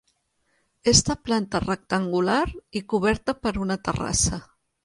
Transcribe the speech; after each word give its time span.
És 0.91 1.01
de 1.09 1.15
planta 1.27 1.61
rectangular 1.67 2.41
i 2.81 2.85
coberta 2.95 3.39
per 3.45 3.55
una 3.67 3.81
terrassa. 3.91 4.45